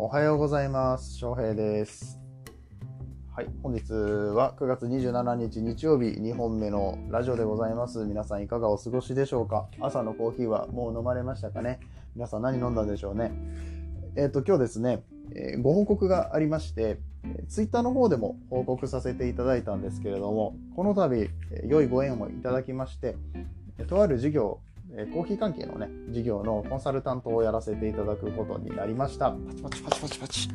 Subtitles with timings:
[0.00, 1.16] おはようございます。
[1.16, 2.20] 翔平です。
[3.34, 8.04] はい、本日は9月27日日曜日2本目のラジオでございます。
[8.04, 9.66] 皆さんいかがお過ごしでしょうか？
[9.80, 11.80] 朝のコーヒーはもう飲まれましたかね？
[12.14, 13.32] 皆さん何飲んだでしょうね？
[14.14, 15.02] えっ、と、今日ですね、
[15.34, 23.16] えーご報告がありまして、えーツイッターの方でも報告させていただいたんですけれども、この度、えー良いご縁をいただきまして、
[23.78, 24.60] えーとある事業、
[24.94, 29.32] えーコーヒー関係のね、事業のコンサルタントをやらせていただくことになりました。
[29.32, 30.48] パチパチパチパチパチ。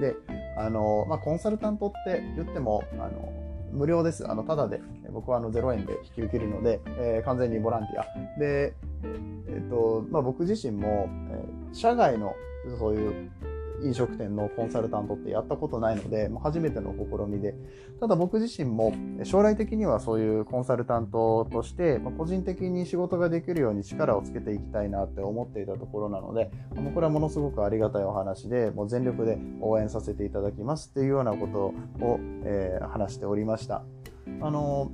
[0.00, 0.16] で、
[0.56, 3.32] あの、まあ、コンサルタントって言っても、あの、
[3.72, 4.28] 無料です。
[4.30, 8.38] あの、ただで、えー僕はあの0円で引き受けるので、えー完全にボランティア。
[8.38, 8.74] で、
[9.48, 12.34] えっと、まあ、僕自身も、えー社外の
[12.78, 13.30] そういう
[13.84, 17.54] 飲食店のコンサルタントってやったことないので、もう初めての試みで、
[18.00, 33.84] ただ僕自身も将来的にはそういうコンサルタントとして、まあ個人的に仕事ができるように力をつけていきたいなって思っていたところなので、もうこれはものすごくありがたいお話で、もう全力で応援させていただきますっていうようなことを、えー話しておりました。
[34.40, 34.90] あの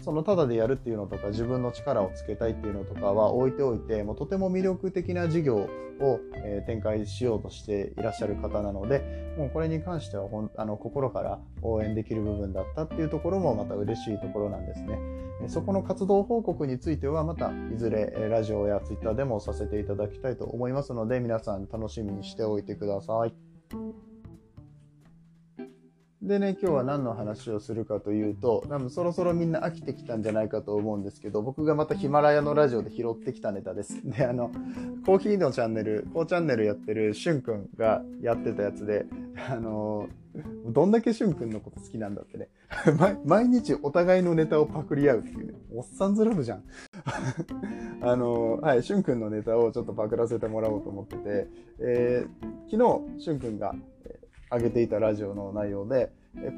[0.00, 5.68] そのただでやるっていうのとか自分の力をつけたいっていうのとかは置いておいてもうとても魅力的な事業を、
[6.34, 14.98] えー展開しようとしていらっしゃる方なのでもうこれに関してはほんあの心から応援できる部分だったっていうところもまた嬉しいところなんですね。
[15.48, 24.09] そこの活動報告についてはまたいずれラジオやツイッターでもさせていただきたいと思いますので皆さん楽しみにしておいてください。
[26.30, 34.00] でね、今日は何の話をするかというと、多分そろそろみんな飽きてきたんじゃないかと思うんですけど、僕がまたヒマラヤのラジオで拾ってきたネタです。
[34.08, 34.52] で、あの、
[35.04, 39.06] コーヒーのチャンネル、コーチャンネルやってるしゅんくんがやってたやつで、
[39.50, 40.08] あの、
[40.66, 42.48] どんだけしゅんくんのこと好きなんだってね。
[43.26, 45.54] 毎日お互いのネタをパクり合うっていうね。
[45.74, 46.62] おっさんずラブじゃん。
[48.02, 51.48] あの、はい、しゅんくんのネタをちょっとパクらせてもらおうと思ってて、
[51.80, 53.74] えー昨日、しゅんくんが、
[54.52, 56.10] 上げていたラジオの内容で、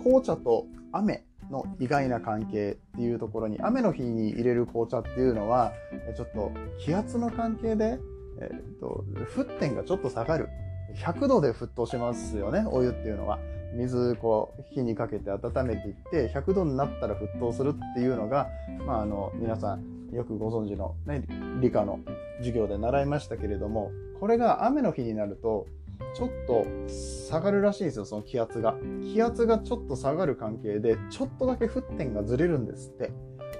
[0.02, 5.72] 紅茶と雨の意外な関係っていうところに、雨の日に入れる紅茶っていうのは、
[6.16, 7.98] ちょっと気圧の関係で、
[8.40, 10.48] えーと、沸点がちょっと下がる。
[10.94, 13.38] 100度で沸騰しますよね、お湯っていうのは。
[13.74, 18.48] 水、こう、火にかけて温めていって、100度になったら沸騰するっていうのが、
[18.86, 21.24] まあ、あの、皆さんよくご存知の、ね、
[21.60, 22.00] 理科の
[22.38, 23.90] 授業で習いましたけれども、
[24.20, 25.66] これが雨の日になると、
[26.14, 28.76] ちょっと下がるらしいんですよ、その気圧が。
[29.02, 33.12] 気圧がちょっと下がる関係で、ちょっとだけ沸点がずれるんですって。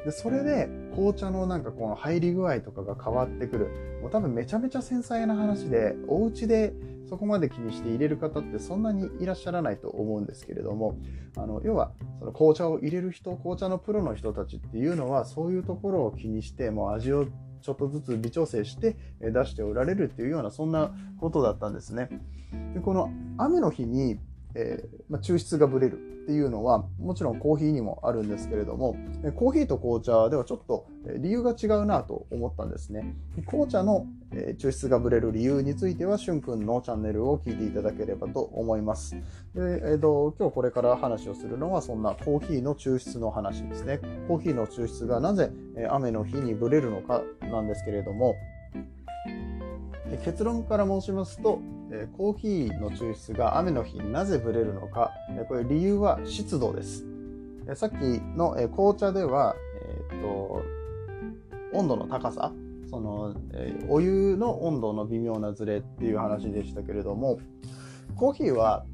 [0.04, 4.00] で、それで紅茶のなんかこの入り具合とかが変わってくる。
[4.02, 6.74] もう多分めちゃめちゃ繊細な話で、お家で
[7.08, 10.96] そこまで気にして入れる方ってそんなにいらっしゃらないと思うんですけれども、
[11.36, 17.26] あの、要は、その紅茶を入れる人、紅茶のプロの人たちっていうのは、そういうところを気にして、もう味を
[17.62, 22.08] ちょっとずつ微調整して出しておられるっていうような、そんなことだったんですね。
[22.74, 24.18] で、この雨の日に、
[24.54, 28.96] えーまあ、抽出がぶれるっていうのは、もちろんコーヒーにもあるんですけれども、
[29.36, 30.86] コーヒーと紅茶ではちょっと
[31.18, 33.16] 理由が違うなと思ったんですね。
[33.46, 39.14] 紅茶のえ抽出がぶれる理由については、しゅんくんのチャンネルを聞いていただければと思います。
[39.14, 39.20] で、
[39.54, 44.00] えーと、今日これから話をするのは、そんなコーヒーの抽出の話ですね。
[44.28, 45.52] コーヒーの抽出がなぜ
[45.90, 48.34] 雨の日にぶれるのかなんですけれども、
[50.24, 51.60] 結論から申しますと、
[51.92, 57.04] えコーヒーの抽出が雨の日になぜぶれるのか、えこれ理由は湿度です。
[57.74, 57.94] さっき
[58.36, 59.54] の、え紅茶では、
[60.10, 60.62] えーと
[61.74, 62.52] 温度の高さ、
[62.90, 67.38] その、えお湯の温度の微妙なズレっていう話でしたけれども、
[68.16, 68.84] コーヒーは、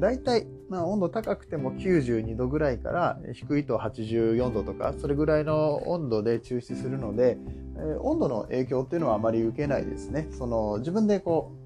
[0.00, 7.38] 大体、まあ、温度高くても92度ぐらいから低いと84度とか、それぐらいの温度で抽出するので、
[7.78, 10.28] え温度の影響っていうのはあまり受けないですね。
[10.32, 11.52] その自分でこ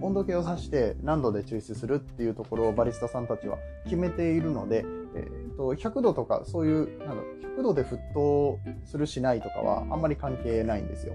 [0.00, 4.84] 温度計を指して何度で抽出するっていうところをバリスタさんたちは決めているので、
[5.14, 7.22] えーと100度とかそういうなんだろ
[7.58, 11.14] 100度で沸騰するしないとかはあんまり関係ないんですよ。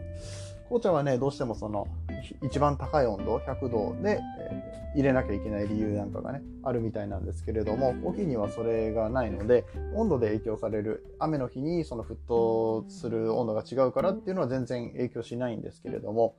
[0.67, 1.87] 紅茶はね、どうしてもその
[2.41, 16.35] 一番高い温度、100度で、えー入れなきゃいけない理由なんかがね、あるみたいなんですけれども、コーヒーにはそれがないので、温度で影響される、雨の日にその沸騰する温度が違うからっていうのは全然影響しないんですけれども、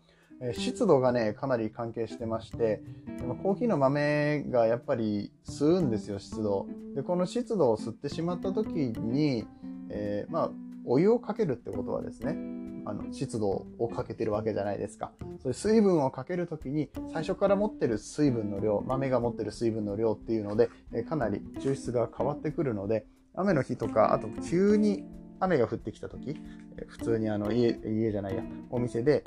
[0.52, 2.82] 湿度がね、かなり関係してまして、
[3.18, 6.66] でもコーヒーの豆がやっぱり吸うんですよ、湿度。
[6.94, 9.46] で、この湿度を吸ってしまった時に、
[9.88, 10.50] えーまあ、
[10.84, 12.36] お湯をかけるってことはですね、
[12.84, 15.10] あの湿度をかけてるわけじゃないですか。
[15.42, 25.04] そういう水分をかけるときに最初から持ってる水分の量、豆が持ってる水分の量っていうので、えーかなり抽出が変わってくるので、雨の日とか、あと急に
[25.40, 26.36] 雨が降ってきたとき、
[26.86, 29.24] 普通にあの家、家じゃないや、お店で、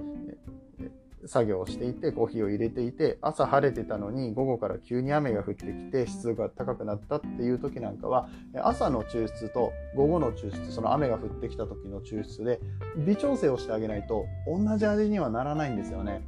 [1.30, 12.60] 作業をしていてコーヒーを入れていて朝晴れてたのに午後から急に雨が降ってきて湿度が高くなったっていう時なんかは朝の抽出と午後の抽出その雨が降ってきた時の抽出で
[13.06, 16.24] 微調整をしてあげないと同じ味にはならないんですよね。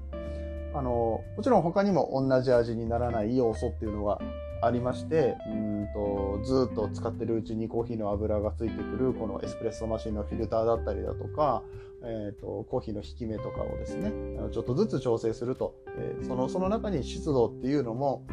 [0.74, 4.20] あのもちろん他にも同じ味にならない要素っていうのが
[4.62, 11.64] ありましてうんとずっと使ってるうちにコーヒーの油がついてくるこのエスプレッソマシンのフィルターだったりだとか、
[12.04, 14.12] えーと、コーヒーの引き目とかをですね
[14.52, 18.24] ちょっとずつ調整すると、えー、そのその中に湿度っていうのも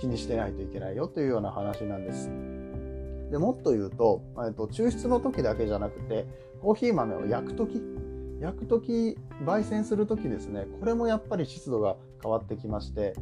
[0.00, 2.30] 気にしてないといけないよというような話なんです。
[3.30, 6.26] でもっと言うと,、えーと、抽出の時だけじゃなくて
[6.60, 7.82] コーヒー豆を焼く時
[8.40, 13.14] 焼く時焙煎する時ですねこれもやっぱり湿度が変わってきまして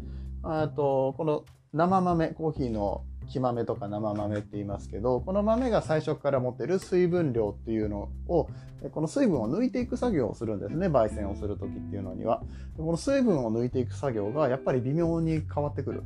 [0.76, 8.48] とこの生豆コーヒーの木豆とか生豆って言いますけどこの豆が最初から持ってる水分量っていうのを
[8.92, 12.42] この水分を抜いていく作業をするんですね焙煎をする時っていうのには。
[12.76, 16.02] この水分を抜いていく作業がやっぱり微妙に変わってくる。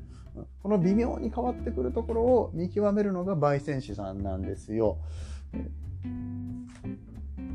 [0.63, 4.99] この微妙に変わってくるところを見極めるのが焙煎師さんなんですよ。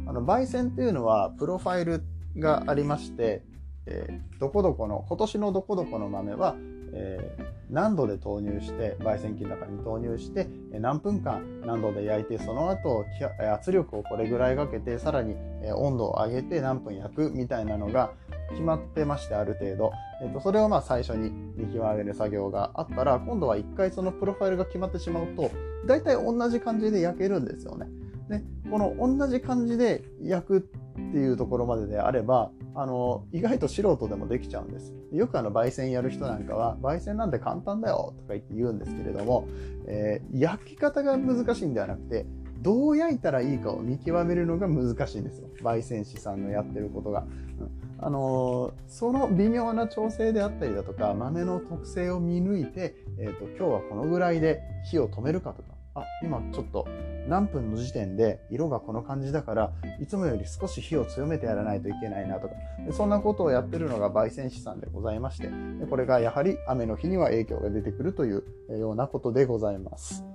[0.07, 2.03] あの焙煎っていうのはプロファイル
[2.37, 3.43] がありまして
[3.87, 6.55] えー、どこどこの今年のどこどこの豆は
[6.93, 13.05] えー、何度で投入して焙煎機の中に投入して何分間何度で焼いてその後
[13.53, 15.35] 圧力をこれぐらいかけてさらに
[15.73, 18.11] 温度を上げて何分焼くみたいなのが
[18.49, 19.91] 決まってましてある程度、
[20.21, 25.51] えー、とそれをまあ最初に見極める作業があったら今度は一回そのプロファイルが決まってしまうと
[25.85, 27.87] 大体同じ感じで焼けるんですよね。
[28.29, 30.69] でこの同じ感じで焼く
[31.11, 34.93] っていうところまでであればあの意外と素人でもできちゃうんです。
[35.11, 39.45] よくあの焙煎やる人なんかは焙煎なんて簡単だよとか言って言うんですけれども、
[39.87, 42.25] えー、焼き方が難しいんではなくて
[42.61, 45.49] どう焼いたらいいかを見極めるのが難しいんですよ。
[45.61, 56.87] 焙煎師さんのやってることが、うん、あの、その微妙な調整であったりだとか豆の特性を見抜いて、えーと今日はこのぐらいで火を止めるかとかあ今ちょっと
[57.27, 62.53] 何分の時点で色がこの感じだからいつもより少し火を強めてやらないといけないなとか。
[62.91, 65.49] そんなことをやってるのが焙煎師さんでございまして
[65.89, 70.25] これがやはり雨の日には影響が出てくるというようなことでございます。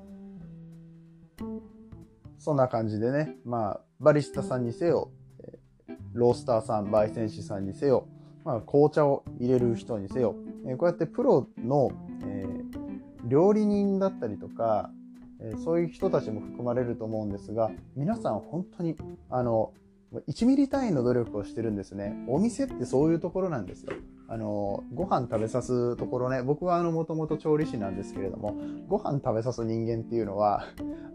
[2.39, 5.11] そんな感じでねまあバリスタさんにせよ
[6.13, 8.09] ロースターさん焙煎師さんにせよ、
[8.45, 10.37] まあ、紅茶を入れる人にせよ
[10.79, 11.91] こうやってプロの、
[12.25, 14.91] えー、料理人だったりとか
[15.41, 18.97] えそういう人たちも含まれると思うんですが皆さん本当に
[19.31, 19.73] あの
[20.29, 22.15] 1ミリ単位の努力をしてるんですね。
[22.29, 23.93] お店ってそういうところなんですよ。
[24.29, 26.43] あのご飯食べさすところね。
[26.43, 28.57] 僕はもともと調理師なんですけれども
[28.89, 30.65] ご飯食べさす人間っていうのは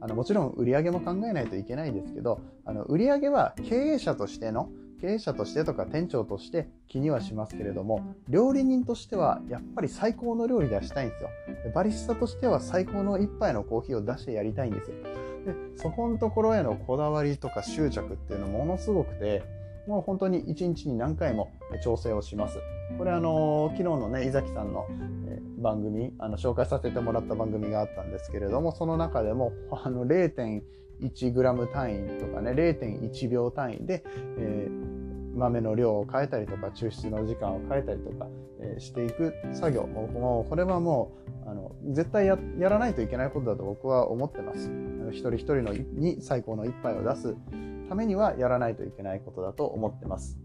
[0.01, 4.69] あのもちろん売り上げも考えないといけないんですけどあの売り上げは経営者としての
[5.01, 11.29] 経営者としてとか店長として気にはしますけれども料理人としてはやっぱり最高の料理出したいんですよ。
[11.73, 14.95] バリスタとしては最高の一杯のコーヒーを出してやりたいんですよ。
[15.45, 19.43] でそこのところへのこだわりとか執着っていうのものすごくて
[19.87, 21.51] もう本当に一日に何回も
[21.83, 22.59] 調整をします。
[22.97, 24.87] これあの昨日のね伊崎さんの
[25.57, 34.03] 番組あの紹介させてもらった番組があったんですけれどもその中でもあの 0.1g 単位とかね0.1秒単位で、
[34.37, 34.80] えー、
[35.35, 38.27] 豆の量を変えたりとか抽出の時間を変えたりとか、
[38.61, 41.13] えー、していく作業もうこれはも
[41.45, 44.71] うあの絶対やらないといけないことだと僕は思ってます。
[45.11, 47.35] 一人一人のに最高の一杯を出す
[47.89, 50.37] ためにはやらないといけないことだと思ってます。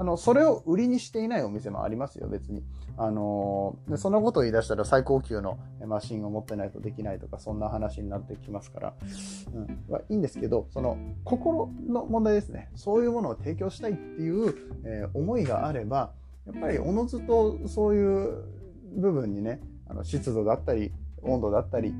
[0.00, 2.64] あの、それを売りにしていないお店もありますよ、別に。
[2.96, 8.94] あのでそんなことを言い出したら最高級のマシンを持ってないとできないとか、そんな話になってきますから、
[9.52, 12.70] うん、はいいんですけど、その心の問題ですね。
[12.76, 14.54] そういうものを提供したいっていう、
[14.84, 16.12] えー、思いがあれば、
[16.46, 18.42] やっぱりおのずとそういう
[18.96, 21.94] 部分にね、あの湿度だったり、温度だったり、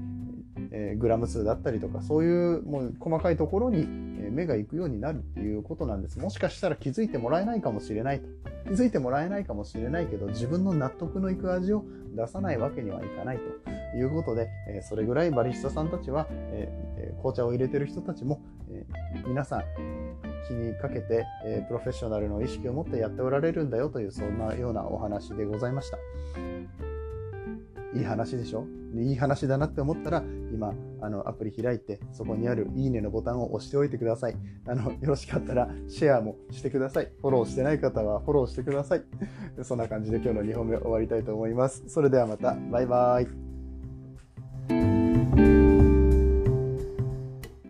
[0.71, 8.29] えー、グラム数だったりとかそういうもう細かいところに目が行くようになるっていうことなんですもしかしたら気づいてもらえないかもしれないと
[8.65, 11.85] 気づいてもらえないかもしれないけど自分の納得のいく味を
[12.15, 18.87] 出さないわけにはいかないということで、え、それぐらいバリスタさんたちは、え、紅茶を入れてる人たちも、え
[19.27, 19.65] 皆さん
[20.49, 26.90] 気にかけて、えプロフェッショナルの意識を持ってやっておられるんだよというそんなようなお話でございました。
[27.95, 28.67] いい話でしょ？
[28.95, 34.37] いい話だなって思ったら、今、あの、アプリ開いて、そこにあるいいねのボタンを押しておいてください。
[34.67, 37.13] あの、よろしかったら、シェアもしてください。
[37.21, 39.05] フォローしてない方はフォローしてください。
[39.63, 41.85] そんな感じで今日の2本目終わりたいと思います。
[41.89, 43.50] それではまた、バイバーイ。